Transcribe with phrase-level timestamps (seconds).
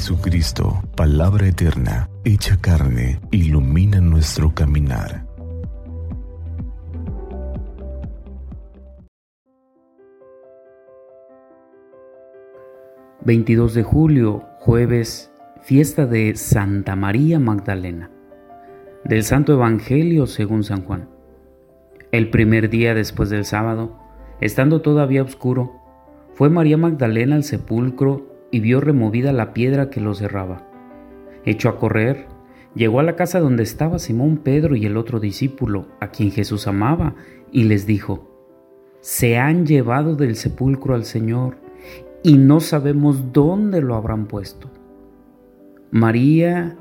[0.00, 5.26] Jesucristo, palabra eterna, hecha carne, ilumina nuestro caminar.
[13.26, 15.30] ...22 de julio, jueves,
[15.60, 18.10] fiesta de Santa María Magdalena...
[19.04, 21.10] ...del Santo Evangelio según San Juan...
[22.10, 23.98] ...el primer día después del sábado...
[24.40, 25.72] ...estando todavía oscuro...
[26.32, 30.66] ...fue María Magdalena al sepulcro y vio removida la piedra que lo cerraba.
[31.44, 32.26] Echó a correr,
[32.74, 36.66] llegó a la casa donde estaba Simón Pedro y el otro discípulo, a quien Jesús
[36.66, 37.14] amaba,
[37.52, 38.28] y les dijo,
[39.00, 41.56] Se han llevado del sepulcro al Señor,
[42.22, 44.70] y no sabemos dónde lo habrán puesto.
[45.90, 46.76] María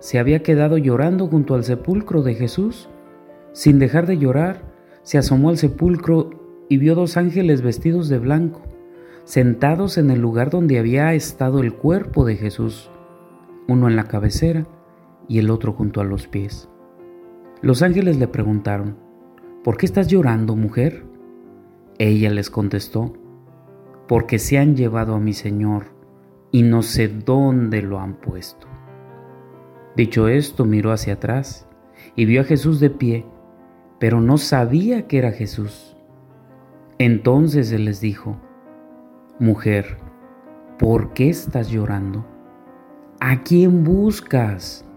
[0.00, 2.88] se había quedado llorando junto al sepulcro de Jesús.
[3.52, 4.62] Sin dejar de llorar,
[5.02, 8.60] se asomó al sepulcro y vio dos ángeles vestidos de blanco
[9.24, 12.90] sentados en el lugar donde había estado el cuerpo de Jesús,
[13.68, 14.66] uno en la cabecera
[15.28, 16.68] y el otro junto a los pies.
[17.62, 18.98] Los ángeles le preguntaron,
[19.62, 21.04] ¿por qué estás llorando, mujer?
[21.98, 23.14] Ella les contestó,
[24.06, 25.86] porque se han llevado a mi Señor
[26.50, 28.66] y no sé dónde lo han puesto.
[29.96, 31.66] Dicho esto, miró hacia atrás
[32.16, 33.24] y vio a Jesús de pie,
[33.98, 35.96] pero no sabía que era Jesús.
[36.98, 38.36] Entonces él les dijo,
[39.40, 39.96] Mujer,
[40.78, 42.24] ¿por qué estás llorando?
[43.18, 44.88] ¿A quién buscas?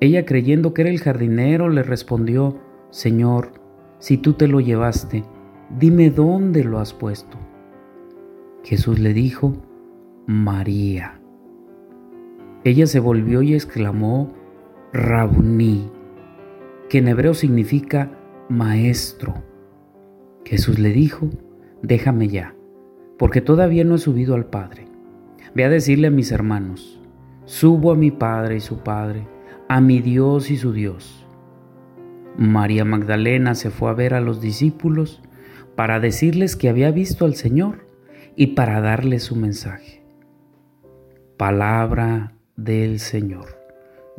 [0.00, 2.56] Ella creyendo que era el jardinero le respondió,
[2.88, 3.52] Señor,
[3.98, 5.22] si tú te lo llevaste,
[5.78, 7.36] dime dónde lo has puesto.
[8.64, 9.52] Jesús le dijo,
[10.26, 11.20] María.
[12.64, 14.32] Ella se volvió y exclamó,
[14.94, 15.90] Rabuní,
[16.88, 19.34] que en hebreo significa maestro.
[20.46, 21.28] Jesús le dijo,
[21.82, 22.54] déjame ya
[23.18, 24.86] porque todavía no he subido al Padre.
[25.54, 27.00] Ve a decirle a mis hermanos,
[27.44, 29.26] subo a mi Padre y su Padre,
[29.68, 31.26] a mi Dios y su Dios.
[32.36, 35.20] María Magdalena se fue a ver a los discípulos
[35.74, 37.86] para decirles que había visto al Señor
[38.36, 40.02] y para darles su mensaje.
[41.36, 43.58] Palabra del Señor.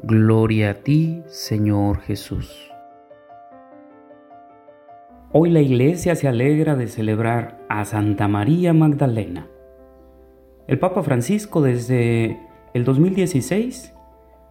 [0.03, 2.68] Gloria a ti, Señor Jesús.
[5.31, 9.45] Hoy la iglesia se alegra de celebrar a Santa María Magdalena.
[10.65, 12.39] El Papa Francisco desde
[12.73, 13.93] el 2016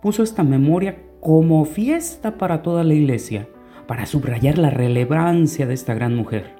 [0.00, 3.49] puso esta memoria como fiesta para toda la iglesia,
[3.88, 6.55] para subrayar la relevancia de esta gran mujer,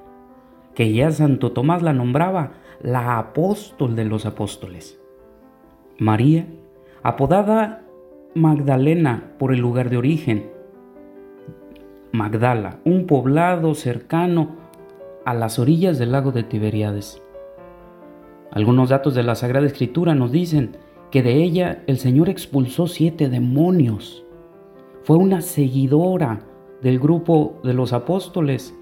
[0.75, 4.99] que ya Santo Tomás la nombraba la apóstol de los apóstoles.
[5.97, 6.45] María,
[7.03, 7.85] apodada
[8.35, 10.58] Magdalena por el lugar de origen,
[12.11, 14.55] Magdala, un poblado cercano
[15.25, 17.21] a las orillas del lago de Tiberíades.
[18.51, 20.77] Algunos datos de la Sagrada Escritura nos dicen
[21.11, 24.25] que de ella el Señor expulsó siete demonios.
[25.03, 26.41] Fue una seguidora
[26.81, 28.75] del grupo de los apóstoles,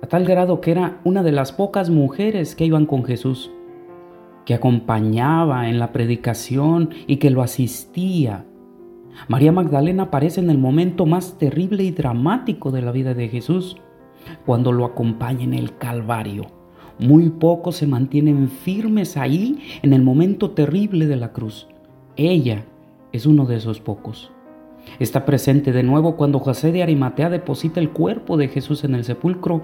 [0.00, 3.50] a tal grado que era una de las pocas mujeres que iban con Jesús,
[4.46, 8.46] que acompañaba en la predicación y que lo asistía
[9.28, 13.76] María Magdalena aparece en el momento más terrible y dramático de la vida de Jesús,
[14.46, 16.46] cuando lo acompaña en el Calvario.
[16.98, 21.68] Muy pocos se mantienen firmes ahí en el momento terrible de la cruz.
[22.16, 22.64] Ella
[23.12, 24.30] es uno de esos pocos.
[24.98, 29.04] Está presente de nuevo cuando José de Arimatea deposita el cuerpo de Jesús en el
[29.04, 29.62] sepulcro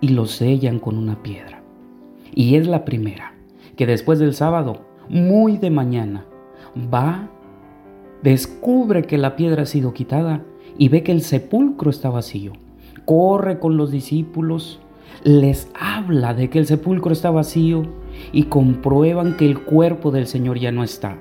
[0.00, 1.62] y lo sellan con una piedra.
[2.34, 3.34] Y es la primera,
[3.76, 6.26] que después del sábado, muy de mañana,
[6.92, 7.30] va
[8.24, 10.42] descubre que la piedra ha sido quitada
[10.78, 12.52] y ve que el sepulcro está vacío.
[13.04, 14.80] Corre con los discípulos,
[15.24, 17.82] les habla de que el sepulcro está vacío
[18.32, 21.20] y comprueban que el cuerpo del Señor ya no está.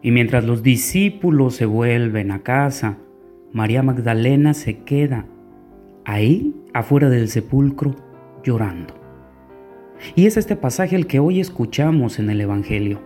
[0.00, 2.96] Y mientras los discípulos se vuelven a casa,
[3.52, 5.26] María Magdalena se queda
[6.06, 7.96] ahí afuera del sepulcro
[8.42, 8.94] llorando.
[10.14, 13.02] Y es este pasaje el que hoy escuchamos en el Evangelio.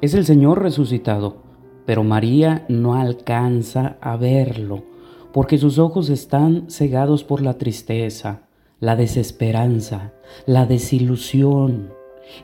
[0.00, 1.41] Es el Señor resucitado
[1.84, 4.84] pero María no alcanza a verlo,
[5.32, 8.42] porque sus ojos están cegados por la tristeza,
[8.80, 10.12] la desesperanza,
[10.46, 11.92] la desilusión.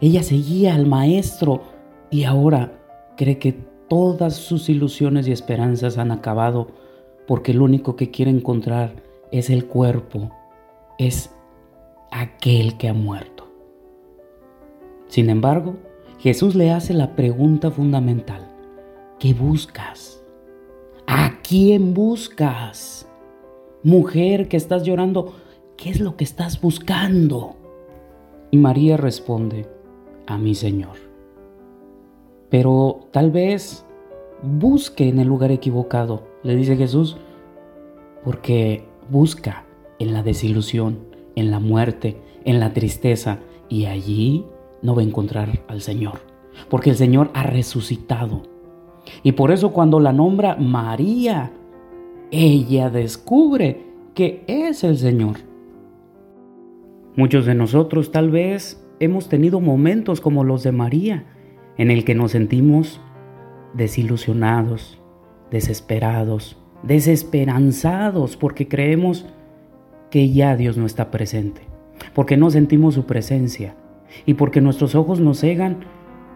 [0.01, 1.63] Ella seguía al Maestro
[2.11, 2.81] y ahora
[3.17, 3.53] cree que
[3.89, 6.69] todas sus ilusiones y esperanzas han acabado
[7.27, 9.03] porque lo único que quiere encontrar
[9.33, 10.31] es el cuerpo,
[10.99, 11.31] es
[12.11, 13.49] aquel que ha muerto.
[15.09, 15.77] Sin embargo,
[16.19, 18.48] Jesús le hace la pregunta fundamental.
[19.19, 20.23] ¿Qué buscas?
[21.07, 23.09] ¿A quién buscas?
[23.83, 25.35] Mujer que estás llorando,
[25.77, 27.57] ¿qué es lo que estás buscando?
[28.53, 29.69] Y María responde,
[30.27, 30.97] a mi Señor.
[32.51, 33.85] pero tal vez
[34.43, 37.17] busque en el lugar equivocado, le dice Jesús,
[38.25, 39.67] porque busca
[39.99, 40.99] en la desilusión,
[41.35, 44.47] en la muerte, en la tristeza, y allí
[44.81, 46.21] no va a encontrar al Señor,
[46.71, 48.43] porque el Señor ha resucitado.
[49.23, 51.53] Y por eso cuando la nombra María,
[52.31, 55.37] ella descubre que es el Señor.
[57.17, 61.25] Muchos de nosotros tal vez hemos tenido momentos como los de María,
[61.77, 63.01] en el que nos sentimos
[63.75, 65.01] desilusionados,
[65.51, 69.27] desesperados, desesperanzados porque creemos
[70.11, 71.63] que ya Dios no está presente,
[72.15, 73.77] porque no sentimos su presencia
[74.27, 75.79] y porque nuestros ojos nos cegan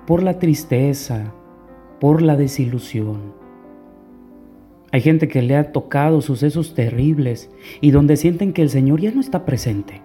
[0.07, 1.33] por la tristeza,
[2.03, 3.33] por la desilusión.
[4.91, 7.49] Hay gente que le ha tocado sucesos terribles
[7.81, 10.03] y donde sienten que el Señor ya no está presente,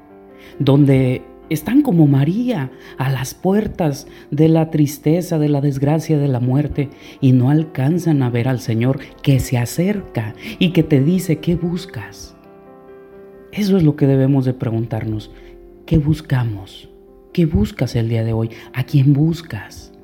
[0.59, 6.39] donde están como María a las puertas de la tristeza, de la desgracia, de la
[6.39, 11.39] muerte y no alcanzan a ver al Señor que se acerca y que te dice,
[11.39, 12.37] ¿qué buscas?
[13.51, 15.31] Eso es lo que debemos de preguntarnos.
[15.87, 16.91] ¿Qué buscamos?
[17.33, 18.51] ¿Qué buscas el día de hoy?
[18.71, 19.96] ¿A quién buscas?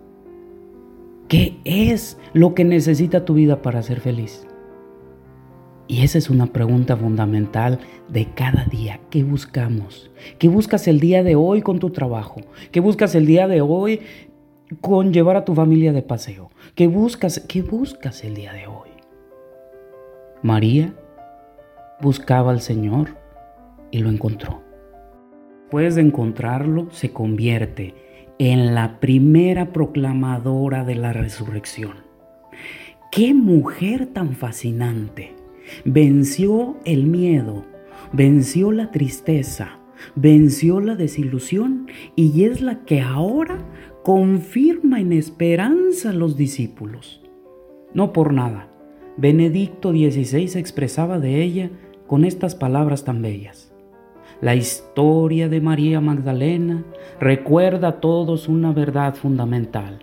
[1.33, 4.45] ¿Qué es lo que necesita tu vida para ser feliz?
[5.87, 8.99] Y esa es una pregunta fundamental de cada día.
[9.09, 10.11] ¿Qué buscamos?
[10.37, 12.41] ¿Qué buscas el día de hoy con tu trabajo?
[12.71, 14.01] ¿Qué buscas el día de hoy
[14.79, 16.51] con llevar a tu familia de paseo?
[16.75, 17.39] ¿Qué buscas?
[17.39, 18.89] ¿Qué buscas el día de hoy?
[20.43, 20.93] María
[21.99, 23.17] buscaba al Señor
[23.89, 24.61] y lo encontró.
[25.71, 27.95] De encontrarlo, se convierte
[28.39, 31.93] en la primera proclamadora de la resurrección.
[33.11, 35.43] ¡Qué mujer tan fascinante!
[35.85, 37.65] venció el miedo,
[38.11, 39.79] venció la tristeza,
[40.15, 43.57] venció la desilusión y es la que ahora
[44.03, 47.21] confirma en esperanza a los discípulos.
[47.93, 48.69] No por nada,
[49.17, 51.69] Benedicto XVI expresaba de ella
[52.07, 53.72] con estas palabras tan bellas.
[54.41, 56.83] La historia de María Magdalena
[57.19, 59.99] recuerda a todos una verdad fundamental.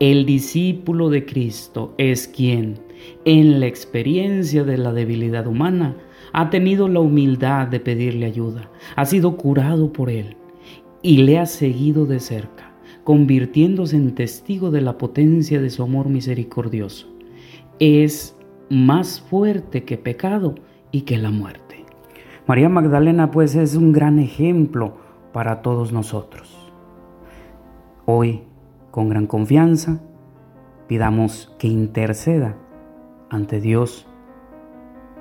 [0.00, 2.78] El discípulo de Cristo es quien,
[3.24, 5.96] en la experiencia de la debilidad humana,
[6.32, 10.36] ha tenido la humildad de pedirle ayuda, ha sido curado por él
[11.02, 12.74] y le ha seguido de cerca,
[13.04, 17.06] convirtiéndose en testigo de la potencia de su amor misericordioso.
[17.78, 18.36] Es
[18.68, 20.54] más fuerte que pecado
[20.90, 21.63] y que la muerte.
[22.46, 24.98] María Magdalena pues es un gran ejemplo
[25.32, 26.70] para todos nosotros.
[28.04, 28.42] Hoy,
[28.90, 30.02] con gran confianza,
[30.86, 32.54] pidamos que interceda
[33.30, 34.06] ante Dios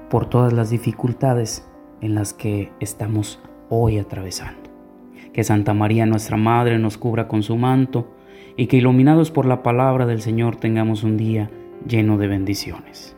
[0.09, 1.65] por todas las dificultades
[2.01, 4.69] en las que estamos hoy atravesando.
[5.31, 8.13] Que Santa María, nuestra Madre, nos cubra con su manto
[8.57, 11.49] y que iluminados por la palabra del Señor tengamos un día
[11.87, 13.15] lleno de bendiciones.